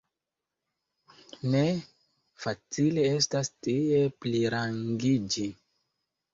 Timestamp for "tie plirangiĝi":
3.69-5.49